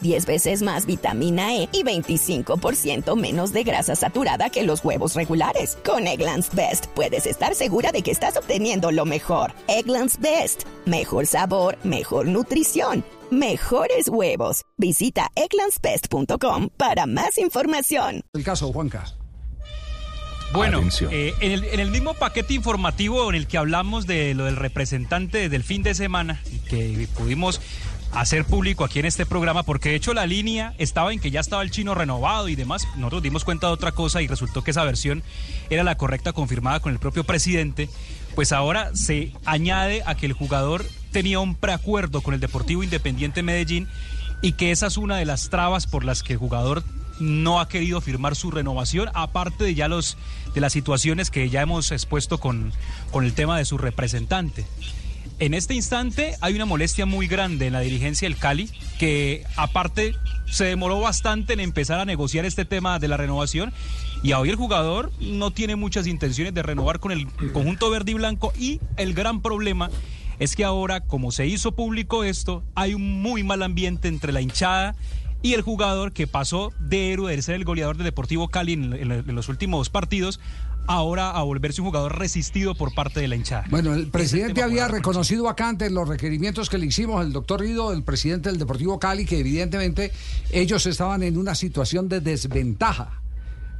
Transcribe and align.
10 0.00 0.26
veces 0.26 0.62
más 0.62 0.86
vitamina 0.86 1.56
E 1.56 1.68
y 1.72 1.82
25% 1.82 3.16
menos 3.16 3.52
de 3.52 3.64
grasa 3.64 3.96
saturada 3.96 4.50
que 4.50 4.62
los 4.62 4.84
huevos 4.84 5.14
regulares. 5.14 5.78
Con 5.84 6.06
Eggland's 6.06 6.54
Best 6.54 6.86
puedes 6.94 7.26
estar 7.26 7.54
segura 7.54 7.92
de 7.92 8.02
que 8.02 8.10
estás 8.10 8.36
obteniendo 8.36 8.92
lo 8.92 9.04
mejor. 9.04 9.52
Eggland's 9.68 10.18
Best. 10.20 10.64
Mejor 10.86 11.26
sabor, 11.26 11.78
mejor 11.84 12.26
nutrición. 12.26 13.04
Mejores 13.30 14.08
huevos. 14.08 14.62
Visita 14.76 15.30
egglandsbest.com 15.34 16.68
para 16.76 17.06
más 17.06 17.38
información. 17.38 18.22
El 18.32 18.44
caso, 18.44 18.72
Juanca. 18.72 19.04
Bueno, 20.54 20.82
eh, 21.10 21.34
en, 21.40 21.50
el, 21.50 21.64
en, 21.64 21.80
el, 21.80 21.90
mismo 21.90 22.14
paquete 22.14 22.54
informativo 22.54 23.28
en 23.28 23.34
el 23.34 23.48
que 23.48 23.58
hablamos 23.58 24.06
de 24.06 24.34
lo 24.34 24.44
del 24.44 24.54
representante 24.54 25.48
del 25.48 25.64
fin 25.64 25.82
de 25.82 25.94
semana, 25.94 26.40
que 26.68 27.08
pudimos 27.16 27.60
hacer 28.14 28.44
público 28.44 28.84
aquí 28.84 29.00
en 29.00 29.06
este 29.06 29.26
programa, 29.26 29.62
porque 29.64 29.90
de 29.90 29.96
hecho 29.96 30.14
la 30.14 30.26
línea 30.26 30.74
estaba 30.78 31.12
en 31.12 31.20
que 31.20 31.30
ya 31.30 31.40
estaba 31.40 31.62
el 31.62 31.70
chino 31.70 31.94
renovado 31.94 32.48
y 32.48 32.54
demás. 32.54 32.86
Nosotros 32.96 33.22
dimos 33.22 33.44
cuenta 33.44 33.66
de 33.66 33.72
otra 33.72 33.92
cosa 33.92 34.22
y 34.22 34.26
resultó 34.26 34.62
que 34.62 34.70
esa 34.70 34.84
versión 34.84 35.22
era 35.70 35.84
la 35.84 35.96
correcta, 35.96 36.32
confirmada 36.32 36.80
con 36.80 36.92
el 36.92 36.98
propio 36.98 37.24
presidente. 37.24 37.88
Pues 38.34 38.52
ahora 38.52 38.94
se 38.94 39.32
añade 39.44 40.02
a 40.06 40.14
que 40.14 40.26
el 40.26 40.32
jugador 40.32 40.84
tenía 41.12 41.40
un 41.40 41.54
preacuerdo 41.54 42.20
con 42.20 42.34
el 42.34 42.40
Deportivo 42.40 42.82
Independiente 42.82 43.42
Medellín 43.42 43.88
y 44.42 44.52
que 44.52 44.70
esa 44.70 44.86
es 44.86 44.96
una 44.96 45.16
de 45.16 45.24
las 45.24 45.50
trabas 45.50 45.86
por 45.86 46.04
las 46.04 46.22
que 46.22 46.34
el 46.34 46.38
jugador 46.38 46.82
no 47.20 47.60
ha 47.60 47.68
querido 47.68 48.00
firmar 48.00 48.34
su 48.34 48.50
renovación, 48.50 49.08
aparte 49.14 49.64
de 49.64 49.74
ya 49.74 49.88
los 49.88 50.16
de 50.54 50.60
las 50.60 50.72
situaciones 50.72 51.30
que 51.30 51.48
ya 51.48 51.62
hemos 51.62 51.90
expuesto 51.92 52.38
con, 52.38 52.72
con 53.10 53.24
el 53.24 53.34
tema 53.34 53.58
de 53.58 53.64
su 53.64 53.78
representante. 53.78 54.64
En 55.40 55.52
este 55.52 55.74
instante 55.74 56.36
hay 56.40 56.54
una 56.54 56.64
molestia 56.64 57.06
muy 57.06 57.26
grande 57.26 57.66
en 57.66 57.72
la 57.72 57.80
dirigencia 57.80 58.28
del 58.28 58.38
Cali, 58.38 58.70
que 58.98 59.44
aparte 59.56 60.14
se 60.46 60.64
demoró 60.64 61.00
bastante 61.00 61.54
en 61.54 61.60
empezar 61.60 61.98
a 61.98 62.04
negociar 62.04 62.44
este 62.44 62.64
tema 62.64 63.00
de 63.00 63.08
la 63.08 63.16
renovación 63.16 63.72
y 64.22 64.32
hoy 64.32 64.50
el 64.50 64.56
jugador 64.56 65.10
no 65.20 65.50
tiene 65.50 65.74
muchas 65.74 66.06
intenciones 66.06 66.54
de 66.54 66.62
renovar 66.62 67.00
con 67.00 67.10
el 67.10 67.26
conjunto 67.52 67.90
verde 67.90 68.12
y 68.12 68.14
blanco 68.14 68.52
y 68.56 68.80
el 68.96 69.12
gran 69.12 69.42
problema 69.42 69.90
es 70.38 70.54
que 70.54 70.64
ahora, 70.64 71.00
como 71.00 71.32
se 71.32 71.46
hizo 71.46 71.72
público 71.72 72.22
esto, 72.22 72.62
hay 72.74 72.94
un 72.94 73.20
muy 73.20 73.42
mal 73.42 73.62
ambiente 73.62 74.08
entre 74.08 74.32
la 74.32 74.40
hinchada 74.40 74.94
y 75.42 75.52
el 75.52 75.62
jugador 75.62 76.12
que 76.12 76.26
pasó 76.26 76.72
de 76.78 77.12
héroe 77.12 77.36
de 77.36 77.42
ser 77.42 77.56
el 77.56 77.64
goleador 77.64 77.96
del 77.96 78.04
Deportivo 78.04 78.48
Cali 78.48 78.72
en, 78.72 79.34
los 79.34 79.48
últimos 79.50 79.90
partidos 79.90 80.40
ahora 80.86 81.30
a 81.30 81.42
volverse 81.42 81.80
un 81.80 81.88
jugador 81.88 82.18
resistido 82.18 82.74
por 82.74 82.94
parte 82.94 83.20
de 83.20 83.28
la 83.28 83.36
hinchada. 83.36 83.64
Bueno, 83.70 83.94
el 83.94 84.08
presidente 84.08 84.62
había 84.62 84.88
reconocido 84.88 85.48
acá 85.48 85.68
ante 85.68 85.90
los 85.90 86.08
requerimientos 86.08 86.68
que 86.68 86.78
le 86.78 86.86
hicimos 86.86 87.20
al 87.20 87.32
doctor 87.32 87.60
Rido, 87.60 87.92
el 87.92 88.02
presidente 88.02 88.48
del 88.48 88.58
Deportivo 88.58 88.98
Cali, 88.98 89.24
que 89.24 89.38
evidentemente 89.38 90.12
ellos 90.50 90.86
estaban 90.86 91.22
en 91.22 91.38
una 91.38 91.54
situación 91.54 92.08
de 92.08 92.20
desventaja 92.20 93.20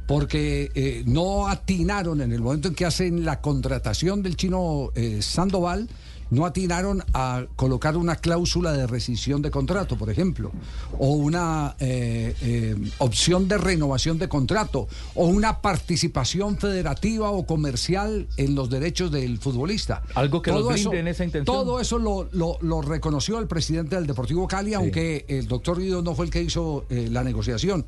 porque 0.07 0.71
eh, 0.75 1.03
no 1.07 1.47
atinaron 1.47 2.21
en 2.21 2.31
el 2.31 2.41
momento 2.41 2.67
en 2.67 2.75
que 2.75 2.85
hacen 2.85 3.25
la 3.25 3.41
contratación 3.41 4.21
del 4.21 4.35
chino 4.35 4.91
eh, 4.95 5.21
Sandoval 5.21 5.89
no 6.29 6.45
atinaron 6.45 7.03
a 7.13 7.45
colocar 7.55 7.97
una 7.97 8.15
cláusula 8.15 8.73
de 8.73 8.87
rescisión 8.87 9.41
de 9.41 9.51
contrato, 9.51 9.97
por 9.97 10.09
ejemplo, 10.09 10.51
o 10.97 11.09
una 11.09 11.75
eh, 11.79 12.35
eh, 12.41 12.75
opción 12.99 13.47
de 13.47 13.57
renovación 13.57 14.17
de 14.17 14.27
contrato, 14.27 14.87
o 15.13 15.27
una 15.27 15.61
participación 15.61 16.57
federativa 16.57 17.31
o 17.31 17.45
comercial 17.45 18.27
en 18.37 18.55
los 18.55 18.69
derechos 18.69 19.11
del 19.11 19.37
futbolista. 19.37 20.03
Algo 20.15 20.41
que 20.41 20.51
todo 20.51 20.69
brinde 20.69 20.99
en 20.99 21.07
esa 21.07 21.23
intención. 21.23 21.45
Todo 21.45 21.79
eso 21.79 21.99
lo, 21.99 22.81
reconoció 22.81 23.39
el 23.39 23.47
presidente 23.47 23.95
del 23.95 24.07
Deportivo 24.07 24.47
Cali, 24.47 24.73
aunque 24.73 25.25
el 25.27 25.47
doctor 25.47 25.79
Guido 25.79 26.01
no 26.01 26.15
fue 26.15 26.25
el 26.25 26.31
que 26.31 26.41
hizo 26.41 26.85
eh, 26.89 27.07
la 27.11 27.23
negociación. 27.23 27.85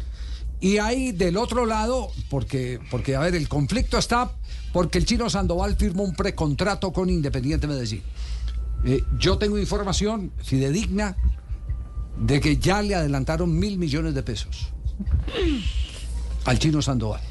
Y 0.60 0.80
ahí 0.80 1.12
del 1.12 1.38
otro 1.38 1.66
lado, 1.66 2.12
porque, 2.30 2.80
porque, 2.90 3.16
a 3.16 3.20
ver, 3.20 3.36
el 3.36 3.48
conflicto 3.48 3.98
está 3.98 4.32
porque 4.74 4.98
el 4.98 5.06
chino 5.06 5.30
Sandoval 5.30 5.76
firmó 5.76 6.04
un 6.04 6.14
precontrato 6.14 6.92
con 6.92 7.10
Independiente 7.10 7.68
Medellín. 7.68 8.02
Eh, 8.86 9.04
yo 9.18 9.38
tengo 9.38 9.58
información 9.58 10.32
fidedigna 10.44 11.16
de 12.20 12.40
que 12.40 12.58
ya 12.58 12.82
le 12.82 12.96
adelantaron 12.96 13.58
mil 13.58 13.78
millones 13.78 14.14
de 14.14 14.24
pesos 14.24 14.72
al 16.46 16.60
chino 16.60 16.82
Sandoval. 16.82 17.22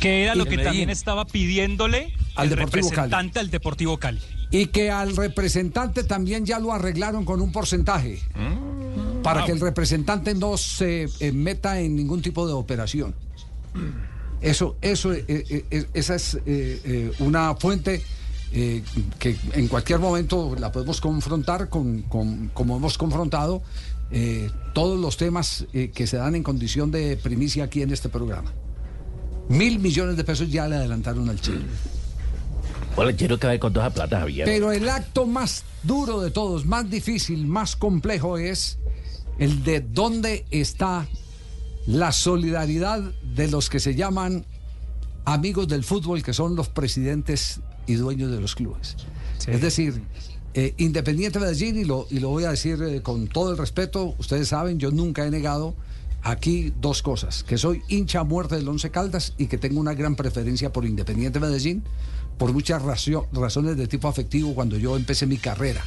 Que 0.00 0.24
era 0.24 0.34
lo 0.34 0.46
que 0.46 0.58
también 0.58 0.90
estaba 0.90 1.26
pidiéndole 1.26 2.14
al 2.34 2.48
el 2.48 2.56
representante 2.56 3.38
al 3.38 3.50
Deportivo 3.50 3.98
Cali. 3.98 4.20
Y 4.50 4.66
que 4.66 4.90
al 4.90 5.16
representante 5.16 6.02
también 6.02 6.44
ya 6.44 6.58
lo 6.58 6.72
arreglaron 6.72 7.24
con 7.24 7.40
un 7.40 7.52
porcentaje. 7.52 8.20
Mm. 8.34 8.89
Para 9.22 9.44
que 9.44 9.52
el 9.52 9.60
representante 9.60 10.34
no 10.34 10.56
se 10.56 11.08
eh, 11.20 11.32
meta 11.32 11.80
en 11.80 11.96
ningún 11.96 12.22
tipo 12.22 12.46
de 12.46 12.52
operación. 12.52 13.14
Eso, 14.40 14.76
eso, 14.80 15.12
eh, 15.12 15.86
esa 15.92 16.14
es 16.14 16.38
una 17.18 17.54
fuente 17.56 18.02
eh, 18.52 18.82
que 19.20 19.36
en 19.52 19.68
cualquier 19.68 20.00
momento 20.00 20.56
la 20.58 20.72
podemos 20.72 21.00
confrontar 21.00 21.68
con, 21.68 22.02
como 22.02 22.76
hemos 22.76 22.98
confrontado 22.98 23.62
eh, 24.10 24.50
todos 24.74 24.98
los 24.98 25.16
temas 25.16 25.66
eh, 25.72 25.92
que 25.94 26.08
se 26.08 26.16
dan 26.16 26.34
en 26.34 26.42
condición 26.42 26.90
de 26.90 27.16
primicia 27.16 27.64
aquí 27.64 27.82
en 27.82 27.92
este 27.92 28.08
programa. 28.08 28.52
Mil 29.48 29.78
millones 29.78 30.16
de 30.16 30.24
pesos 30.24 30.50
ya 30.50 30.66
le 30.66 30.76
adelantaron 30.76 31.28
al 31.28 31.40
Chile. 31.40 31.60
quiero 33.16 33.38
que 33.38 33.58
con 33.60 33.72
toda 33.72 33.90
plata, 33.90 34.26
Pero 34.44 34.72
el 34.72 34.88
acto 34.88 35.26
más 35.26 35.62
duro 35.84 36.20
de 36.20 36.32
todos, 36.32 36.66
más 36.66 36.90
difícil, 36.90 37.46
más 37.46 37.76
complejo 37.76 38.36
es 38.36 38.79
el 39.40 39.64
de 39.64 39.80
dónde 39.80 40.44
está 40.50 41.08
la 41.86 42.12
solidaridad 42.12 43.00
de 43.34 43.48
los 43.48 43.70
que 43.70 43.80
se 43.80 43.94
llaman 43.94 44.44
amigos 45.24 45.66
del 45.66 45.82
fútbol, 45.82 46.22
que 46.22 46.34
son 46.34 46.54
los 46.54 46.68
presidentes 46.68 47.60
y 47.86 47.94
dueños 47.94 48.30
de 48.30 48.40
los 48.40 48.54
clubes. 48.54 48.96
Es 49.46 49.62
decir, 49.62 50.02
eh, 50.52 50.74
Independiente 50.76 51.40
Medellín, 51.40 51.78
y 51.78 51.84
lo, 51.84 52.06
y 52.10 52.20
lo 52.20 52.28
voy 52.28 52.44
a 52.44 52.50
decir 52.50 52.82
eh, 52.82 53.00
con 53.00 53.28
todo 53.28 53.50
el 53.50 53.56
respeto, 53.56 54.14
ustedes 54.18 54.48
saben, 54.48 54.78
yo 54.78 54.90
nunca 54.90 55.26
he 55.26 55.30
negado 55.30 55.74
aquí 56.22 56.74
dos 56.78 57.00
cosas, 57.00 57.42
que 57.42 57.56
soy 57.56 57.80
hincha 57.88 58.24
muerte 58.24 58.56
del 58.56 58.68
Once 58.68 58.90
Caldas 58.90 59.32
y 59.38 59.46
que 59.46 59.56
tengo 59.56 59.80
una 59.80 59.94
gran 59.94 60.16
preferencia 60.16 60.70
por 60.70 60.84
Independiente 60.84 61.40
Medellín, 61.40 61.82
por 62.36 62.52
muchas 62.52 62.82
razones 62.82 63.76
de 63.78 63.86
tipo 63.86 64.06
afectivo 64.06 64.54
cuando 64.54 64.76
yo 64.76 64.96
empecé 64.96 65.26
mi 65.26 65.38
carrera 65.38 65.82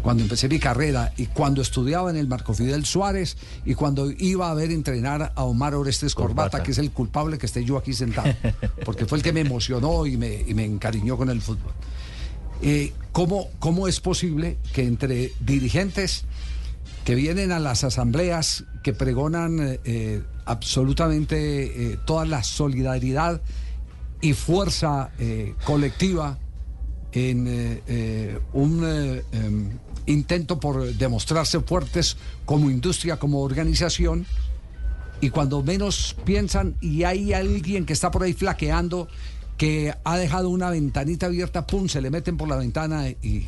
cuando 0.00 0.22
empecé 0.22 0.48
mi 0.48 0.58
carrera 0.58 1.12
y 1.16 1.26
cuando 1.26 1.60
estudiaba 1.60 2.10
en 2.10 2.16
el 2.16 2.26
Marco 2.26 2.54
Fidel 2.54 2.86
Suárez 2.86 3.36
y 3.64 3.74
cuando 3.74 4.10
iba 4.10 4.50
a 4.50 4.54
ver 4.54 4.70
entrenar 4.70 5.32
a 5.34 5.44
Omar 5.44 5.74
Orestes 5.74 6.14
Corbata, 6.14 6.62
que 6.62 6.72
es 6.72 6.78
el 6.78 6.90
culpable 6.90 7.38
que 7.38 7.46
esté 7.46 7.64
yo 7.64 7.76
aquí 7.76 7.92
sentado, 7.92 8.32
porque 8.84 9.06
fue 9.06 9.18
el 9.18 9.24
que 9.24 9.32
me 9.32 9.40
emocionó 9.40 10.06
y 10.06 10.16
me, 10.16 10.64
encariñó 10.64 11.16
con 11.16 11.28
el 11.28 11.42
fútbol. 11.42 11.72
Eh, 12.62 12.92
¿cómo, 13.10 13.48
¿Cómo 13.58 13.88
es 13.88 14.00
posible 14.00 14.56
que 14.72 14.84
entre 14.84 15.32
dirigentes 15.40 16.24
que 17.04 17.16
vienen 17.16 17.50
a 17.50 17.58
las 17.58 17.82
asambleas, 17.82 18.64
que 18.84 18.92
pregonan 18.92 19.58
eh, 19.60 19.80
eh, 19.84 20.22
absolutamente 20.44 21.98
toda 22.06 22.24
la 22.24 22.44
solidaridad 22.44 23.42
y 24.20 24.34
fuerza 24.34 25.10
colectiva, 25.64 26.38
en 27.12 27.46
eh, 27.46 27.82
eh, 27.86 28.38
un 28.52 28.82
eh, 28.84 29.22
em, 29.32 29.70
intento 30.06 30.58
por 30.58 30.94
demostrarse 30.94 31.60
fuertes 31.60 32.16
como 32.44 32.70
industria, 32.70 33.18
como 33.18 33.42
organización, 33.42 34.26
y 35.20 35.30
cuando 35.30 35.62
menos 35.62 36.16
piensan 36.24 36.74
y 36.80 37.04
hay 37.04 37.32
alguien 37.32 37.86
que 37.86 37.92
está 37.92 38.10
por 38.10 38.24
ahí 38.24 38.32
flaqueando, 38.32 39.08
que 39.56 39.94
ha 40.02 40.16
dejado 40.16 40.48
una 40.48 40.70
ventanita 40.70 41.26
abierta, 41.26 41.66
pum, 41.66 41.86
se 41.86 42.00
le 42.00 42.10
meten 42.10 42.36
por 42.36 42.48
la 42.48 42.56
ventana 42.56 43.08
y, 43.08 43.46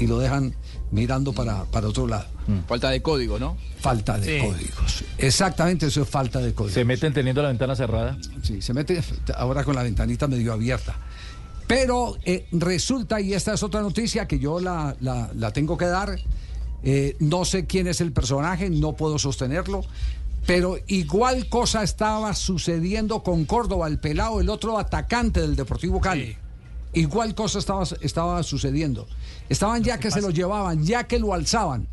lo 0.00 0.18
dejan 0.18 0.54
mirando 0.90 1.32
para, 1.32 1.62
otro 1.62 2.08
lado. 2.08 2.26
Mm. 2.48 2.66
Falta 2.66 2.90
de 2.90 3.02
código, 3.02 3.38
¿no? 3.38 3.56
Falta 3.80 4.18
de 4.18 4.40
códigos. 4.40 5.04
Exactamente, 5.18 5.86
eso 5.86 6.02
es 6.02 6.08
falta 6.08 6.40
de 6.40 6.54
código. 6.54 6.74
¿Se 6.74 6.84
meten 6.84 7.12
teniendo 7.12 7.42
la 7.42 7.48
ventana 7.48 7.76
cerrada? 7.76 8.18
Sí, 8.42 8.60
se 8.60 8.74
mete 8.74 9.00
ahora 9.36 9.62
con 9.62 9.76
la 9.76 9.84
ventanita 9.84 10.26
medio 10.26 10.52
abierta. 10.52 10.96
Pero 11.68 12.16
eh, 12.24 12.46
resulta, 12.50 13.20
y 13.20 13.34
esta 13.34 13.52
es 13.52 13.62
otra 13.62 13.82
noticia 13.82 14.26
que 14.26 14.38
yo 14.38 14.58
la, 14.58 14.96
tengo 15.52 15.76
que 15.76 15.84
dar, 15.84 16.18
eh, 16.82 17.14
no 17.20 17.44
sé 17.44 17.66
quién 17.66 17.86
es 17.86 18.00
el 18.00 18.10
personaje, 18.10 18.70
no 18.70 18.94
puedo 18.94 19.18
sostenerlo, 19.18 19.82
pero 20.46 20.78
igual 20.86 21.50
cosa 21.50 21.82
estaba 21.82 22.34
sucediendo 22.34 23.22
con 23.22 23.44
Córdoba, 23.44 23.86
el 23.86 23.98
pelado, 23.98 24.40
el 24.40 24.48
otro 24.48 24.78
atacante 24.78 25.42
del 25.42 25.56
Deportivo 25.56 26.00
Cali. 26.00 26.38
Igual 26.94 27.34
cosa 27.34 27.58
estaba, 27.58 27.84
estaba 28.00 28.42
sucediendo. 28.42 29.06
Estaban 29.50 29.84
ya 29.84 29.98
que 29.98 30.10
se 30.10 30.22
lo 30.22 30.30
llevaban, 30.30 30.86
ya 30.86 31.04
que 31.04 31.18
lo 31.18 31.34
alzaban, 31.34 31.86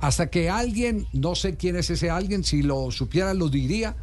hasta 0.00 0.28
que 0.28 0.50
alguien, 0.50 1.06
no 1.12 1.36
sé 1.36 1.54
quién 1.54 1.76
es 1.76 1.88
ese 1.88 2.10
alguien, 2.10 2.42
si 2.42 2.62
lo 2.62 2.90
supiera 2.90 3.32
lo 3.32 3.48
diría, 3.48 3.94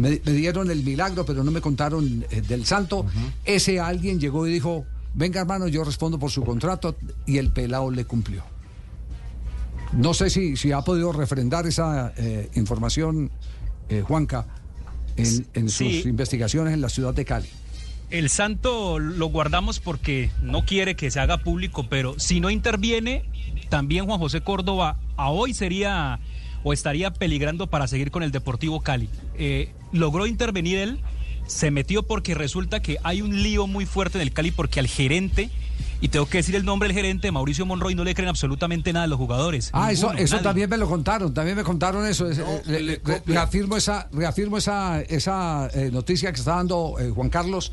me, 0.00 0.16
dieron 0.18 0.70
el 0.70 0.82
milagro, 0.82 1.26
pero 1.26 1.44
no 1.44 1.50
me 1.50 1.60
contaron 1.60 2.24
eh, 2.30 2.40
del 2.40 2.64
santo. 2.64 3.04
Ese 3.44 3.80
alguien 3.80 4.18
llegó 4.18 4.46
y 4.46 4.52
dijo, 4.52 4.86
venga 5.12 5.42
hermano, 5.42 5.68
yo 5.68 5.84
respondo 5.84 6.18
por 6.18 6.30
su 6.30 6.42
contrato 6.42 6.96
y 7.26 7.36
el 7.36 7.50
pelado 7.50 7.90
le 7.90 8.06
cumplió. 8.06 8.42
No 9.92 10.14
sé 10.14 10.30
si, 10.30 10.56
si 10.56 10.72
ha 10.72 10.80
podido 10.80 11.12
refrendar 11.12 11.66
esa 11.66 12.14
eh, 12.16 12.48
información, 12.54 13.30
eh, 13.90 14.00
Juanca, 14.00 14.46
en, 15.16 15.68
sus 15.68 16.06
investigaciones 16.06 16.72
en 16.72 16.80
la 16.80 16.88
ciudad 16.88 17.12
de 17.12 17.26
Cali. 17.26 17.48
El 18.08 18.30
santo 18.30 18.98
lo 18.98 19.26
guardamos 19.26 19.80
porque 19.80 20.30
no 20.40 20.64
quiere 20.64 20.96
que 20.96 21.10
se 21.10 21.20
haga 21.20 21.38
público, 21.38 21.88
pero 21.90 22.18
si 22.18 22.40
no 22.40 22.48
interviene, 22.48 23.24
también 23.68 24.06
Juan 24.06 24.18
José 24.18 24.40
Córdoba 24.40 24.98
a 25.18 25.28
hoy 25.28 25.52
sería 25.52 26.20
o 26.62 26.72
estaría 26.72 27.12
peligrando 27.12 27.66
para 27.66 27.86
seguir 27.86 28.10
con 28.10 28.22
el 28.22 28.30
Deportivo 28.30 28.80
Cali. 28.80 29.08
Eh, 29.38 29.72
logró 29.92 30.26
intervenir 30.26 30.78
él, 30.78 30.98
se 31.46 31.70
metió 31.70 32.02
porque 32.02 32.34
resulta 32.34 32.80
que 32.80 32.98
hay 33.02 33.22
un 33.22 33.42
lío 33.42 33.66
muy 33.66 33.86
fuerte 33.86 34.18
en 34.18 34.22
el 34.22 34.32
Cali 34.32 34.50
porque 34.50 34.80
al 34.80 34.86
gerente 34.86 35.50
y 36.00 36.08
tengo 36.08 36.26
que 36.26 36.38
decir 36.38 36.56
el 36.56 36.64
nombre 36.64 36.88
del 36.88 36.96
gerente, 36.96 37.30
Mauricio 37.30 37.66
Monroy, 37.66 37.94
no 37.94 38.04
le 38.04 38.14
creen 38.14 38.28
absolutamente 38.28 38.92
nada 38.92 39.04
a 39.04 39.08
los 39.08 39.18
jugadores. 39.18 39.70
Ah, 39.72 39.92
eso, 39.92 40.12
eso 40.14 40.38
también 40.40 40.70
me 40.70 40.78
lo 40.78 40.88
contaron, 40.88 41.34
también 41.34 41.56
me 41.56 41.64
contaron 41.64 42.06
eso. 42.06 42.28
Eh, 42.30 43.00
reafirmo 43.26 43.76
esa, 43.76 44.08
reafirmo 44.12 44.56
esa, 44.56 45.02
esa 45.02 45.68
eh, 45.74 45.90
noticia 45.92 46.32
que 46.32 46.38
está 46.38 46.56
dando 46.56 46.96
eh, 46.98 47.10
Juan 47.10 47.28
Carlos. 47.28 47.72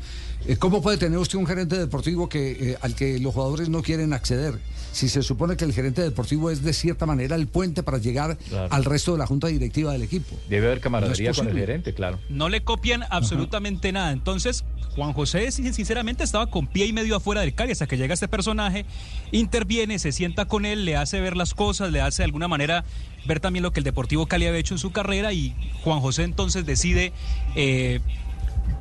¿Cómo 0.60 0.80
puede 0.80 0.98
tener 0.98 1.18
usted 1.18 1.36
un 1.36 1.46
gerente 1.46 1.76
deportivo 1.76 2.28
que 2.28 2.78
al 2.80 2.94
que 2.94 3.18
los 3.18 3.34
jugadores 3.34 3.68
no 3.68 3.82
quieren 3.82 4.12
acceder? 4.12 4.58
Si 4.92 5.08
se 5.08 5.22
supone 5.22 5.56
que 5.56 5.64
el 5.64 5.72
gerente 5.72 6.00
deportivo 6.00 6.50
es 6.50 6.62
de 6.62 6.72
cierta 6.72 7.06
manera 7.06 7.34
el 7.34 7.48
puente 7.48 7.82
para 7.82 7.98
llegar 7.98 8.38
al 8.70 8.84
resto 8.84 9.12
de 9.12 9.18
la 9.18 9.26
junta 9.26 9.48
directiva 9.48 9.92
del 9.92 10.02
equipo. 10.02 10.36
Debe 10.48 10.68
haber 10.68 10.80
camaradería 10.80 11.32
con 11.32 11.48
el 11.48 11.56
gerente, 11.56 11.92
claro. 11.92 12.20
No 12.28 12.48
le 12.48 12.62
copian 12.62 13.04
absolutamente 13.10 13.90
nada. 13.92 14.12
Entonces, 14.12 14.64
Juan 14.94 15.12
José, 15.12 15.50
sinceramente, 15.52 16.24
estaba 16.24 16.46
con 16.48 16.66
pie 16.66 16.86
y 16.86 16.92
medio 16.92 17.16
afuera 17.16 17.40
del 17.40 17.54
Cali 17.54 17.72
hasta 17.72 17.86
que 17.86 17.96
llega 17.96 18.14
este 18.18 18.28
personaje, 18.28 18.84
interviene, 19.32 19.98
se 19.98 20.12
sienta 20.12 20.44
con 20.46 20.66
él, 20.66 20.84
le 20.84 20.96
hace 20.96 21.20
ver 21.20 21.36
las 21.36 21.54
cosas, 21.54 21.92
le 21.92 22.00
hace 22.00 22.22
de 22.22 22.26
alguna 22.26 22.48
manera 22.48 22.84
ver 23.26 23.40
también 23.40 23.62
lo 23.62 23.72
que 23.72 23.80
el 23.80 23.84
Deportivo 23.84 24.26
Cali 24.26 24.46
había 24.46 24.58
hecho 24.58 24.74
en 24.74 24.78
su 24.78 24.90
carrera 24.90 25.32
y 25.32 25.54
Juan 25.84 26.00
José 26.00 26.24
entonces 26.24 26.66
decide... 26.66 27.12
Eh, 27.54 28.00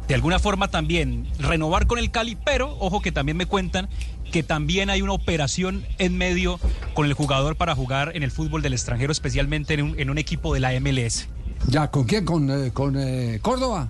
de 0.07 0.15
alguna 0.15 0.39
forma 0.39 0.69
también 0.69 1.27
renovar 1.37 1.85
con 1.85 1.99
el 1.99 2.11
Cali, 2.11 2.37
pero 2.37 2.77
ojo 2.79 3.01
que 3.01 3.11
también 3.11 3.35
me 3.35 3.45
cuentan 3.45 3.89
que 4.31 4.43
también 4.43 4.89
hay 4.89 5.01
una 5.01 5.13
operación 5.13 5.85
en 5.97 6.17
medio 6.17 6.59
con 6.93 7.05
el 7.05 7.13
jugador 7.13 7.55
para 7.55 7.75
jugar 7.75 8.11
en 8.15 8.23
el 8.23 8.31
fútbol 8.31 8.61
del 8.61 8.73
extranjero, 8.73 9.11
especialmente 9.11 9.73
en 9.73 10.09
un, 10.09 10.17
equipo 10.17 10.53
de 10.53 10.59
la 10.59 10.77
MLS. 10.79 11.27
Ya, 11.67 11.89
¿con 11.89 12.05
quién? 12.05 12.25
¿Con, 12.25 12.49
eh, 12.49 12.71
con 12.71 12.97
eh, 12.97 13.39
Córdoba? 13.41 13.89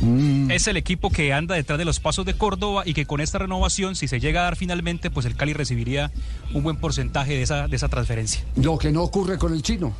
Mm. 0.00 0.50
Es 0.50 0.66
el 0.66 0.76
equipo 0.76 1.10
que 1.10 1.32
anda 1.32 1.54
detrás 1.54 1.78
de 1.78 1.84
los 1.84 2.00
pasos 2.00 2.24
de 2.24 2.34
Córdoba 2.34 2.82
y 2.86 2.94
que 2.94 3.06
con 3.06 3.20
esta 3.20 3.38
renovación, 3.38 3.96
si 3.96 4.08
se 4.08 4.20
llega 4.20 4.40
a 4.40 4.44
dar 4.44 4.56
finalmente, 4.56 5.10
pues 5.10 5.26
el 5.26 5.34
Cali 5.34 5.52
recibiría 5.52 6.10
un 6.54 6.62
buen 6.62 6.76
porcentaje 6.76 7.34
de 7.34 7.42
esa, 7.42 7.68
de 7.68 7.76
esa 7.76 7.88
transferencia. 7.88 8.42
Lo 8.56 8.78
que 8.78 8.92
no 8.92 9.02
ocurre 9.02 9.38
con 9.38 9.52
el 9.52 9.62
chino 9.62 9.94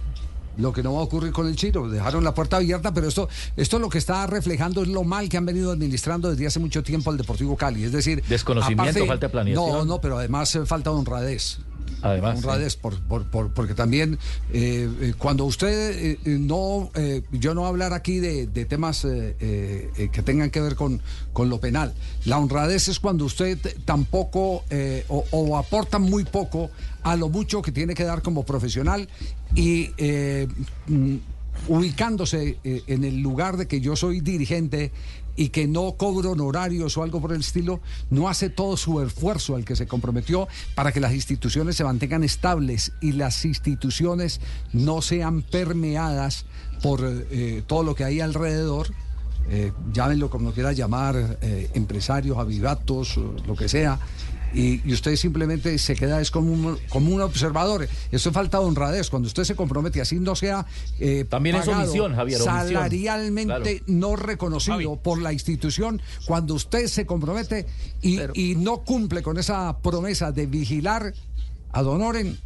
lo 0.59 0.73
que 0.73 0.83
no 0.83 0.95
va 0.95 1.01
a 1.01 1.03
ocurrir 1.05 1.33
con 1.33 1.47
el 1.47 1.57
Chino. 1.57 1.89
Dejaron 1.89 2.25
la 2.25 2.35
puerta 2.35 2.57
abierta, 2.57 2.93
pero 2.93 3.09
esto, 3.09 3.29
esto 3.57 3.79
lo 3.79 3.89
que 3.89 3.99
está 3.99 4.27
reflejando 4.27 4.83
es 4.83 4.89
lo 4.89 5.05
mal 5.05 5.29
que 5.29 5.37
han 5.37 5.47
venido 5.47 5.73
administrando 5.73 6.31
desde 6.31 6.47
hace 6.47 6.59
mucho 6.59 6.83
tiempo 6.83 7.11
al 7.11 7.17
Deportivo 7.17 7.57
Cali. 7.57 7.85
Es 7.85 7.93
decir, 7.93 8.23
desconocimiento, 8.29 9.07
falta 9.07 9.27
de 9.27 9.31
planeación. 9.31 9.71
No, 9.71 9.85
no, 9.85 10.01
pero 10.01 10.19
además 10.19 10.55
eh, 10.57 10.67
falta 10.67 10.91
honradez. 10.91 11.61
Además, 12.03 12.39
honradez, 12.39 12.77
por, 12.77 13.01
por, 13.03 13.53
porque 13.53 13.75
también 13.75 14.19
eh, 14.53 14.89
eh, 15.01 15.15
cuando 15.19 15.45
usted 15.45 16.19
no, 16.25 16.91
yo 17.33 17.55
no 17.55 17.67
hablar 17.67 17.93
aquí 17.93 18.19
de, 18.19 18.47
temas 18.67 19.03
que 19.03 20.23
tengan 20.25 20.51
que 20.51 20.61
ver 20.61 20.75
con, 20.75 21.01
con 21.33 21.49
lo 21.49 21.61
penal. 21.61 21.95
La 22.25 22.39
honradez 22.39 22.89
es 22.89 23.01
cuando 23.01 23.25
usted 23.25 23.59
tampoco 23.85 24.65
o, 25.09 25.25
o 25.31 25.57
aporta 25.57 25.99
muy 25.99 26.25
poco 26.25 26.71
a 27.03 27.17
lo 27.17 27.29
mucho 27.29 27.63
que 27.63 27.73
tiene 27.73 27.95
que 27.95 28.05
dar 28.05 28.23
como 28.23 28.45
profesional 28.45 29.09
y 29.55 29.91
eh, 29.97 30.47
mm, 30.87 31.17
ubicándose 31.67 32.59
eh, 32.65 32.83
en 32.87 33.05
el 33.05 33.21
lugar 33.21 33.57
de 33.57 33.67
que 33.67 33.81
yo 33.81 33.97
soy 33.97 34.21
dirigente 34.21 34.93
y 35.37 35.51
que 35.51 35.69
no 35.69 35.93
cobro 35.93 36.33
honorarios 36.33 36.97
o 36.97 37.03
algo 37.03 37.21
por 37.21 37.33
el 37.33 37.41
estilo, 37.41 37.81
no 38.11 38.29
hace 38.29 38.51
todo 38.51 38.77
su 38.77 39.01
esfuerzo 39.01 39.55
al 39.55 39.65
que 39.65 39.77
se 39.77 39.87
comprometió 39.87 40.49
para 40.75 40.91
que 40.91 41.01
las 41.01 41.13
instituciones 41.13 41.77
se 41.77 41.85
mantengan 41.85 42.25
estables 42.25 42.93
y 43.01 43.13
las 43.13 43.45
instituciones 43.45 44.41
no 44.73 45.01
sean 45.01 45.43
permeadas 45.43 46.45
por 46.83 47.01
eh, 47.05 47.63
todo 47.67 47.83
lo 47.83 47.95
que 47.95 48.05
hay 48.05 48.21
alrededor. 48.21 48.93
llámenlo 49.95 50.29
como 50.29 50.53
quiera 50.53 50.73
llamar, 50.73 51.39
empresarios, 51.73 52.37
avivatos, 52.37 53.17
lo 53.47 53.55
que 53.55 53.67
sea, 53.67 53.99
y, 54.55 54.93
usted 54.93 55.17
simplemente 55.17 55.77
se 55.79 55.95
queda 55.95 56.21
es 56.21 56.31
como 56.31 56.53
un, 56.53 56.79
como 56.89 57.15
un 57.15 57.21
observador. 57.21 57.89
Eso 58.11 58.29
es 58.31 58.35
falta 58.35 58.59
de 58.59 58.65
honradez. 58.65 59.11
Cuando 59.11 59.27
usted 59.27 59.45
se 59.45 59.55
compromete, 59.55 60.01
así 60.01 60.19
no 60.19 60.35
sea 60.35 60.67
eh, 60.99 61.25
También 61.29 61.57
es 61.57 61.69
omisión, 61.69 62.15
Javier. 62.15 62.41
Salarialmente 62.41 63.83
no 63.87 64.17
reconocido 64.17 64.97
por 64.97 65.21
la 65.21 65.33
institución, 65.33 66.01
cuando 66.27 66.55
usted 66.55 66.87
se 66.87 67.07
compromete 67.07 67.67
y, 68.03 68.21
y 68.35 68.55
no 68.55 68.79
cumple 68.79 69.23
con 69.23 69.39
esa 69.39 69.79
promesa 69.79 70.33
de 70.33 70.47
vigilar 70.47 71.13
a 71.73 71.83
Donoren, 71.83 72.39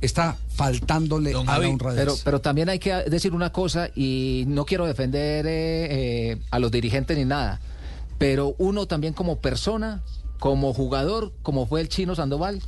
está 0.00 0.36
faltándole 0.54 1.30
a 1.34 1.58
la 1.58 1.68
honradez. 1.68 2.00
Pero, 2.00 2.14
pero 2.24 2.40
también 2.40 2.68
hay 2.68 2.78
que 2.78 2.92
decir 2.92 3.32
una 3.32 3.52
cosa, 3.52 3.88
y 3.94 4.44
no 4.48 4.64
quiero 4.64 4.86
defender 4.86 5.46
eh, 5.46 6.30
eh, 6.32 6.38
a 6.50 6.58
los 6.58 6.70
dirigentes 6.70 7.16
ni 7.16 7.24
nada, 7.24 7.60
pero 8.18 8.54
uno 8.58 8.86
también 8.86 9.12
como 9.12 9.40
persona 9.40 10.02
como 10.38 10.72
jugador, 10.72 11.32
como 11.42 11.66
fue 11.66 11.80
el 11.80 11.88
chino 11.88 12.14
Sandoval, 12.14 12.62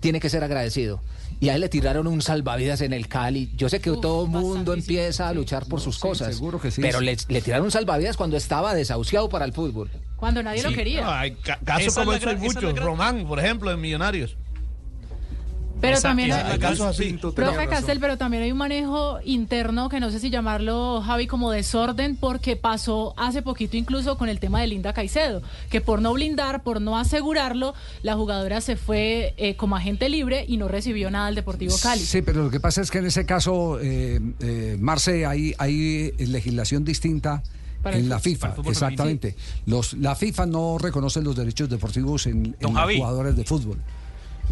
tiene 0.00 0.20
que 0.20 0.28
ser 0.28 0.44
agradecido. 0.44 1.00
Y 1.40 1.48
a 1.48 1.54
él 1.54 1.60
le 1.60 1.68
tiraron 1.68 2.06
un 2.06 2.22
salvavidas 2.22 2.80
en 2.80 2.92
el 2.92 3.08
Cali. 3.08 3.50
Yo 3.56 3.68
sé 3.68 3.80
que 3.80 3.90
todo 3.90 4.24
el 4.24 4.30
mundo 4.30 4.72
empieza 4.72 5.28
a 5.28 5.34
luchar 5.34 5.66
por 5.66 5.80
sus 5.80 5.98
cosas. 5.98 6.34
Seguro 6.34 6.60
que 6.60 6.70
sí. 6.70 6.80
Pero 6.80 7.00
le, 7.00 7.16
tiraron 7.16 7.64
un 7.64 7.70
salvavidas 7.70 8.16
cuando 8.16 8.36
estaba 8.36 8.74
desahuciado 8.74 9.28
para 9.28 9.44
el 9.44 9.52
fútbol. 9.52 9.90
Cuando 10.16 10.42
nadie 10.42 10.62
lo 10.62 10.72
quería. 10.72 11.20
hay 11.20 11.32
casos 11.64 11.94
como 11.94 12.12
eso 12.12 12.28
hay 12.28 12.36
muchos. 12.36 12.78
Román, 12.78 13.26
por 13.26 13.38
ejemplo, 13.38 13.70
en 13.70 13.80
Millonarios. 13.80 14.36
Pero 15.84 16.00
también 16.00 16.32
hay, 16.32 16.58
casos 16.58 16.86
así. 16.86 17.12
Profe 17.12 17.68
Castel, 17.68 18.00
pero 18.00 18.16
también 18.16 18.42
hay 18.42 18.52
un 18.52 18.58
manejo 18.58 19.18
interno 19.24 19.88
que 19.88 20.00
no 20.00 20.10
sé 20.10 20.18
si 20.18 20.30
llamarlo, 20.30 21.02
Javi, 21.04 21.26
como 21.26 21.50
desorden, 21.50 22.16
porque 22.16 22.56
pasó 22.56 23.14
hace 23.16 23.42
poquito 23.42 23.76
incluso 23.76 24.16
con 24.16 24.28
el 24.28 24.40
tema 24.40 24.60
de 24.60 24.66
Linda 24.68 24.92
Caicedo, 24.92 25.42
que 25.70 25.80
por 25.80 26.00
no 26.00 26.12
blindar, 26.14 26.62
por 26.62 26.80
no 26.80 26.98
asegurarlo, 26.98 27.74
la 28.02 28.14
jugadora 28.14 28.60
se 28.60 28.76
fue 28.76 29.34
eh, 29.36 29.56
como 29.56 29.76
agente 29.76 30.08
libre 30.08 30.44
y 30.48 30.56
no 30.56 30.68
recibió 30.68 31.10
nada 31.10 31.26
al 31.26 31.34
Deportivo 31.34 31.74
Cali. 31.82 32.00
Sí, 32.00 32.22
pero 32.22 32.44
lo 32.44 32.50
que 32.50 32.60
pasa 32.60 32.80
es 32.80 32.90
que 32.90 32.98
en 32.98 33.06
ese 33.06 33.26
caso, 33.26 33.78
eh, 33.80 34.20
eh 34.40 34.76
Marce, 34.80 35.26
hay, 35.26 35.54
hay 35.58 36.12
legislación 36.18 36.84
distinta. 36.84 37.42
en 37.84 38.08
la 38.08 38.18
FIFA, 38.18 38.54
exactamente. 38.66 39.36
Los, 39.66 39.92
la 39.94 40.14
FIFA 40.14 40.46
no 40.46 40.78
reconoce 40.78 41.20
los 41.20 41.36
derechos 41.36 41.68
deportivos 41.68 42.26
en, 42.26 42.56
en 42.58 42.74
los 42.74 42.96
jugadores 42.96 43.36
de 43.36 43.44
fútbol. 43.44 43.78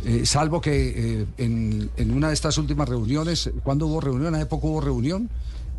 Eh, 0.05 0.27
salvo 0.27 0.61
que 0.61 1.21
eh, 1.21 1.27
en, 1.39 2.11
una 2.11 2.29
de 2.29 2.35
estas 2.35 2.59
últimas 2.59 2.89
reuniones, 2.89 3.51
cuando 3.63 3.87
hubo 3.87 4.01
reunión, 4.01 4.35
hace 4.35 4.47
poco 4.47 4.69
hubo 4.69 4.81
reunión 4.81 5.29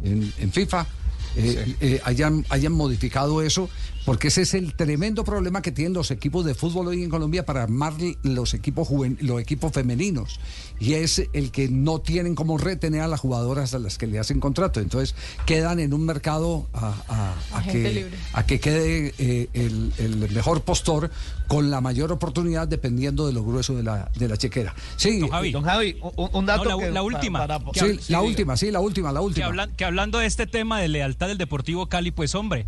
en, 0.03 0.51
FIFA, 0.51 0.85
eh, 1.35 1.75
eh, 1.81 2.01
hayan, 2.03 2.45
hayan 2.49 2.73
modificado 2.73 3.41
eso, 3.41 3.69
porque 4.05 4.27
ese 4.27 4.41
es 4.41 4.53
el 4.53 4.73
tremendo 4.75 5.23
problema 5.23 5.61
que 5.61 5.71
tienen 5.71 5.93
los 5.93 6.11
equipos 6.11 6.45
de 6.45 6.55
fútbol 6.55 6.87
hoy 6.87 7.03
en 7.03 7.09
Colombia 7.09 7.45
para 7.45 7.63
armar 7.63 7.93
los 8.23 8.53
equipos 8.53 8.89
los 9.21 9.41
equipos 9.41 9.71
femeninos. 9.71 10.39
Y 10.79 10.95
es 10.95 11.29
el 11.31 11.51
que 11.51 11.69
no 11.69 11.99
tienen 11.99 12.35
como 12.35 12.57
retener 12.57 13.01
a 13.01 13.07
las 13.07 13.21
jugadoras 13.21 13.73
a 13.73 13.79
las 13.79 13.97
que 13.97 14.07
le 14.07 14.19
hacen 14.19 14.39
contrato. 14.39 14.81
Entonces 14.81 15.15
quedan 15.45 15.79
en 15.79 15.93
un 15.93 16.05
mercado 16.05 16.67
a, 16.73 17.33
que, 17.71 18.07
a 18.33 18.45
que 18.45 18.59
quede 18.59 19.13
eh, 19.17 19.47
el, 19.53 20.29
mejor 20.33 20.63
postor 20.63 21.09
con 21.47 21.69
la 21.69 21.79
mayor 21.79 22.11
oportunidad 22.11 22.67
dependiendo 22.67 23.27
de 23.27 23.33
lo 23.33 23.43
grueso 23.43 23.75
de 23.75 23.83
la, 23.83 24.09
de 24.15 24.27
la 24.27 24.35
chequera. 24.35 24.75
Sí, 24.97 25.19
don 25.19 25.63
Javi, 25.63 25.97
un, 26.33 26.45
dato. 26.45 26.65
la, 26.65 27.03
última. 27.03 27.47
sí, 27.73 27.99
la 28.09 28.21
última, 28.21 28.57
sí, 28.57 28.71
la 28.71 28.79
última, 28.79 29.11
la 29.11 29.21
última. 29.21 29.67
que 29.77 29.85
hablando 29.85 30.19
de 30.19 30.25
este 30.25 30.47
tema 30.47 30.81
de 30.81 30.87
lealtad 30.87 31.22
del 31.27 31.37
Deportivo 31.37 31.87
Cali, 31.87 32.11
pues 32.11 32.35
hombre, 32.35 32.65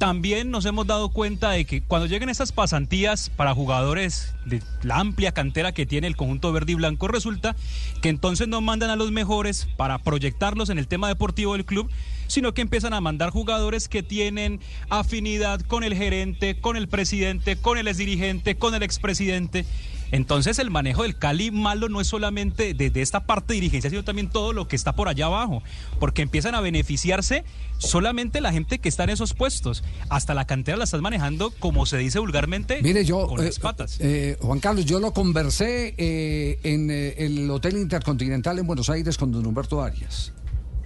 también 0.00 0.50
nos 0.50 0.64
hemos 0.64 0.86
dado 0.86 1.10
cuenta 1.10 1.50
de 1.50 1.66
que 1.66 1.82
cuando 1.82 2.06
lleguen 2.06 2.30
estas 2.30 2.52
pasantías 2.52 3.28
para 3.28 3.52
jugadores 3.52 4.34
de 4.46 4.62
la 4.82 4.98
amplia 4.98 5.32
cantera 5.32 5.72
que 5.72 5.84
tiene 5.84 6.06
el 6.06 6.16
conjunto 6.16 6.50
verde 6.54 6.72
y 6.72 6.76
blanco, 6.76 7.06
resulta 7.06 7.54
que 8.00 8.08
entonces 8.08 8.48
no 8.48 8.62
mandan 8.62 8.88
a 8.88 8.96
los 8.96 9.12
mejores 9.12 9.68
para 9.76 9.98
proyectarlos 9.98 10.70
en 10.70 10.78
el 10.78 10.88
tema 10.88 11.08
deportivo 11.08 11.52
del 11.52 11.66
club, 11.66 11.90
sino 12.28 12.54
que 12.54 12.62
empiezan 12.62 12.94
a 12.94 13.02
mandar 13.02 13.28
jugadores 13.28 13.90
que 13.90 14.02
tienen 14.02 14.60
afinidad 14.88 15.60
con 15.60 15.84
el 15.84 15.94
gerente, 15.94 16.58
con 16.58 16.78
el 16.78 16.88
presidente, 16.88 17.56
con 17.56 17.76
el 17.76 17.86
exdirigente, 17.86 18.54
con 18.54 18.74
el 18.74 18.82
expresidente. 18.82 19.66
Entonces 20.12 20.58
el 20.58 20.70
manejo 20.70 21.02
del 21.02 21.16
Cali 21.16 21.50
malo 21.50 21.88
no 21.88 22.00
es 22.00 22.06
solamente 22.06 22.74
desde 22.74 23.02
esta 23.02 23.20
parte 23.24 23.54
de 23.54 23.60
dirigencia, 23.60 23.90
sino 23.90 24.04
también 24.04 24.28
todo 24.28 24.52
lo 24.52 24.68
que 24.68 24.76
está 24.76 24.94
por 24.94 25.08
allá 25.08 25.26
abajo, 25.26 25.62
porque 25.98 26.22
empiezan 26.22 26.54
a 26.54 26.60
beneficiarse 26.60 27.44
solamente 27.78 28.40
la 28.40 28.52
gente 28.52 28.78
que 28.78 28.88
está 28.88 29.04
en 29.04 29.10
esos 29.10 29.34
puestos. 29.34 29.82
Hasta 30.08 30.34
la 30.34 30.46
cantera 30.46 30.76
la 30.76 30.84
estás 30.84 31.00
manejando, 31.00 31.50
como 31.58 31.86
se 31.86 31.98
dice 31.98 32.18
vulgarmente, 32.18 32.80
Mire, 32.82 33.04
yo, 33.04 33.26
con 33.26 33.44
las 33.44 33.56
eh, 33.56 33.60
patas. 33.60 33.96
Eh, 34.00 34.36
Juan 34.40 34.60
Carlos, 34.60 34.84
yo 34.84 35.00
lo 35.00 35.12
conversé 35.12 35.94
eh, 35.96 36.58
en 36.62 36.90
el 36.90 37.50
Hotel 37.50 37.76
Intercontinental 37.76 38.58
en 38.58 38.66
Buenos 38.66 38.90
Aires 38.90 39.16
con 39.16 39.32
don 39.32 39.46
Humberto 39.46 39.82
Arias. 39.82 40.32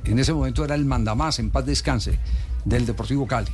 En 0.05 0.19
ese 0.19 0.33
momento 0.33 0.65
era 0.65 0.75
el 0.75 0.85
mandamás, 0.85 1.39
en 1.39 1.51
paz 1.51 1.65
descanse, 1.65 2.19
del 2.65 2.85
Deportivo 2.85 3.27
Cali. 3.27 3.51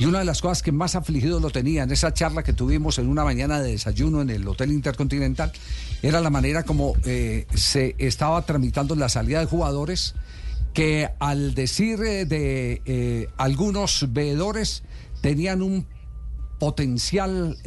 Y 0.00 0.06
una 0.06 0.20
de 0.20 0.24
las 0.24 0.40
cosas 0.40 0.62
que 0.62 0.72
más 0.72 0.94
afligido 0.94 1.40
lo 1.40 1.50
tenía 1.50 1.82
en 1.82 1.90
esa 1.90 2.14
charla 2.14 2.42
que 2.42 2.54
tuvimos 2.54 2.98
en 2.98 3.06
una 3.06 3.22
mañana 3.22 3.60
de 3.60 3.72
desayuno 3.72 4.22
en 4.22 4.30
el 4.30 4.48
Hotel 4.48 4.72
Intercontinental 4.72 5.52
era 6.00 6.22
la 6.22 6.30
manera 6.30 6.62
como 6.62 6.94
eh, 7.04 7.46
se 7.54 7.96
estaba 7.98 8.40
tramitando 8.46 8.94
la 8.94 9.10
salida 9.10 9.40
de 9.40 9.44
jugadores 9.44 10.14
que 10.72 11.10
al 11.18 11.52
decir 11.52 12.00
eh, 12.02 12.24
de 12.24 12.80
eh, 12.86 13.28
algunos 13.36 14.06
veedores 14.10 14.84
tenían 15.20 15.60
un 15.60 15.86
potencial 16.58 17.58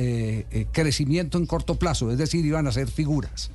crecimiento 0.72 1.38
en 1.38 1.46
corto 1.48 1.75
plazo, 1.75 2.12
es 2.12 2.18
decir, 2.18 2.46
iban 2.46 2.68
a 2.68 2.72
ser 2.72 2.88
figuras. 2.88 3.52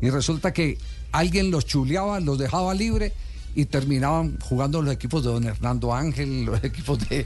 Y 0.00 0.10
resulta 0.10 0.52
que 0.52 0.78
alguien 1.12 1.50
los 1.50 1.66
chuleaba, 1.66 2.18
los 2.20 2.38
dejaba 2.38 2.74
libre 2.74 3.12
y 3.54 3.66
terminaban 3.66 4.38
jugando 4.40 4.82
los 4.82 4.92
equipos 4.92 5.24
de 5.24 5.30
don 5.30 5.44
Hernando 5.44 5.94
Ángel, 5.94 6.44
los 6.46 6.62
equipos 6.62 6.98
de, 7.08 7.24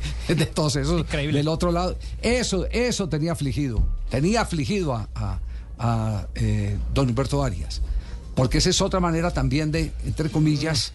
todos 0.54 0.76
esos 0.76 1.06
del 1.10 1.48
otro 1.48 1.72
lado. 1.72 1.96
Eso, 2.22 2.66
eso 2.70 3.08
tenía 3.08 3.32
afligido, 3.32 3.82
tenía 4.10 4.42
afligido 4.42 4.94
a, 4.94 5.40
eh, 6.34 6.78
don 6.94 7.08
Humberto 7.08 7.42
Arias, 7.42 7.82
porque 8.34 8.58
esa 8.58 8.70
es 8.70 8.80
otra 8.80 9.00
manera 9.00 9.32
también 9.32 9.70
de, 9.70 9.92
entre 10.06 10.30
comillas, 10.30 10.92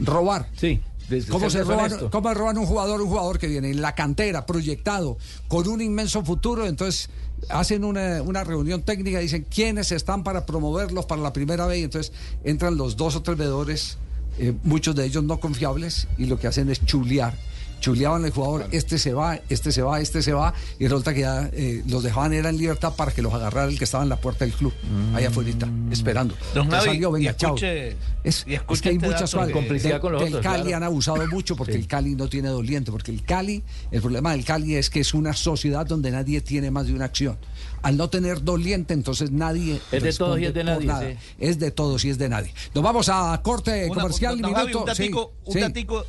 robar. 0.00 0.48
Sí. 0.56 0.80
¿Cómo 1.28 1.50
se 1.50 1.62
roban, 1.64 2.08
¿Cómo 2.10 2.32
roban 2.32 2.56
un 2.58 2.66
jugador? 2.66 3.00
Un 3.02 3.08
jugador 3.08 3.38
que 3.38 3.46
viene 3.46 3.70
en 3.70 3.82
la 3.82 3.94
cantera, 3.94 4.46
proyectado, 4.46 5.18
con 5.48 5.68
un 5.68 5.82
inmenso 5.82 6.24
futuro. 6.24 6.66
Entonces 6.66 7.10
hacen 7.50 7.84
una, 7.84 8.22
una 8.22 8.44
reunión 8.44 8.82
técnica, 8.82 9.18
dicen 9.18 9.46
quiénes 9.50 9.92
están 9.92 10.22
para 10.22 10.46
promoverlos 10.46 11.04
para 11.06 11.20
la 11.20 11.32
primera 11.32 11.66
vez. 11.66 11.80
Y 11.80 11.84
entonces 11.84 12.12
entran 12.44 12.76
los 12.76 12.96
dos 12.96 13.16
o 13.16 13.22
tres 13.22 13.36
veedores 13.36 13.98
eh, 14.38 14.52
muchos 14.64 14.94
de 14.94 15.04
ellos 15.04 15.24
no 15.24 15.38
confiables, 15.38 16.08
y 16.18 16.26
lo 16.26 16.38
que 16.38 16.46
hacen 16.46 16.70
es 16.70 16.84
chulear. 16.84 17.34
Chuleaban 17.82 18.24
al 18.24 18.30
jugador, 18.30 18.68
este 18.70 18.96
se 18.96 19.12
va, 19.12 19.40
este 19.48 19.72
se 19.72 19.82
va, 19.82 20.00
este 20.00 20.22
se 20.22 20.32
va, 20.32 20.54
y 20.78 20.84
resulta 20.84 21.12
que 21.12 21.20
ya 21.22 21.50
eh, 21.52 21.82
los 21.88 22.04
dejaban 22.04 22.32
era 22.32 22.48
en 22.48 22.56
libertad 22.56 22.94
para 22.94 23.10
que 23.10 23.22
los 23.22 23.34
agarrara 23.34 23.68
el 23.68 23.76
que 23.76 23.84
estaba 23.84 24.04
en 24.04 24.08
la 24.08 24.16
puerta 24.16 24.44
del 24.44 24.54
club, 24.54 24.72
allá 25.14 25.28
afuera, 25.28 25.50
esperando. 25.90 26.36
Don 26.54 26.70
salió, 26.70 27.10
venga, 27.10 27.36
chao. 27.36 27.56
Es, 27.56 28.44
que 28.44 28.52
hay 28.52 28.60
este 28.70 28.98
muchas 29.00 29.34
cosas. 29.34 29.50
Complicidad 29.50 30.00
con 30.00 30.12
los 30.12 30.22
el 30.22 30.40
Cali 30.40 30.72
han 30.72 30.84
abusado 30.84 31.26
mucho 31.26 31.56
porque 31.56 31.74
el 31.74 31.88
Cali 31.88 32.14
no 32.14 32.28
tiene 32.28 32.50
doliente, 32.50 32.92
porque 32.92 33.10
el 33.10 33.24
Cali, 33.24 33.64
el 33.90 34.00
problema 34.00 34.30
del 34.30 34.44
Cali 34.44 34.76
es 34.76 34.88
que 34.88 35.00
es 35.00 35.12
una 35.12 35.32
sociedad 35.32 35.84
donde 35.84 36.12
nadie 36.12 36.40
tiene 36.40 36.70
más 36.70 36.86
de 36.86 36.94
una 36.94 37.06
acción 37.06 37.36
al 37.82 37.96
no 37.96 38.08
tener 38.08 38.42
doliente, 38.42 38.94
entonces 38.94 39.30
nadie. 39.30 39.80
Es 39.90 40.02
de 40.02 40.12
todos 40.12 40.38
y 40.38 40.46
es 40.46 40.54
de 40.54 40.64
nadie. 40.64 41.18
Es 41.38 41.58
de 41.58 41.70
todos 41.70 42.04
y 42.04 42.10
es 42.10 42.18
de 42.18 42.28
nadie. 42.28 42.54
Nos 42.74 42.84
vamos 42.84 43.08
a 43.08 43.40
corte 43.42 43.88
comercial. 43.88 44.34
un 44.34 44.84
datico, 44.86 46.06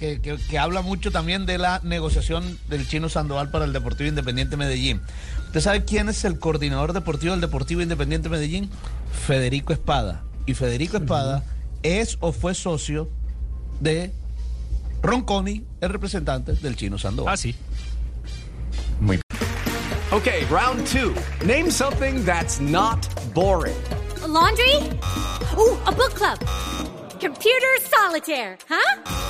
que, 0.00 0.58
habla 0.58 0.80
mucho 0.80 1.10
también 1.10 1.44
de 1.44 1.58
la 1.58 1.80
negociación 1.84 2.58
del 2.68 2.88
chino 2.88 3.10
Sandoval 3.10 3.50
para 3.50 3.66
el 3.66 3.72
Deportivo 3.72 4.08
Independiente 4.08 4.56
Medellín. 4.56 5.02
¿Usted 5.46 5.60
sabe 5.60 5.84
quién 5.84 6.08
es 6.08 6.24
el 6.24 6.38
coordinador 6.38 6.94
deportivo 6.94 7.32
del 7.32 7.40
Deportivo 7.40 7.82
Independiente 7.82 8.28
Medellín? 8.28 8.70
Federico 9.26 9.72
Espada. 9.74 10.22
Y 10.46 10.54
Federico 10.54 10.96
Espada 10.96 11.44
es 11.82 12.16
o 12.20 12.32
fue 12.32 12.54
socio 12.54 13.10
de 13.80 14.12
Ronconi, 15.02 15.64
el 15.80 15.90
representante 15.90 16.54
del 16.54 16.76
chino 16.76 16.98
Sandoval. 16.98 17.34
Ah, 17.34 17.36
sí. 17.36 17.54
Muy 19.00 19.20
Okay, 20.12 20.44
round 20.50 20.86
two. 20.86 21.14
Name 21.46 21.70
something 21.70 22.24
that's 22.24 22.58
not 22.58 23.06
boring. 23.32 23.76
A 24.24 24.26
laundry? 24.26 24.74
Ooh, 25.56 25.78
a 25.86 25.92
book 25.92 26.14
club. 26.14 26.38
Computer 27.20 27.78
solitaire, 27.80 28.58
huh? 28.68 29.29